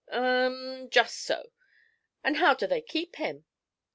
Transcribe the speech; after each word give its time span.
'U 0.11 0.15
m 0.17 0.73
m 0.85 0.89
just 0.89 1.19
so. 1.19 1.51
And 2.23 2.37
how 2.37 2.55
do 2.55 2.65
they 2.65 2.81
keep 2.81 3.17
him?' 3.17 3.45